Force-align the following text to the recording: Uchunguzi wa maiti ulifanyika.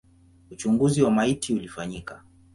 Uchunguzi 0.51 1.01
wa 1.01 1.11
maiti 1.11 1.53
ulifanyika. 1.53 2.23